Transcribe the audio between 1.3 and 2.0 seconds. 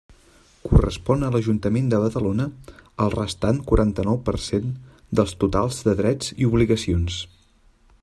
l'Ajuntament de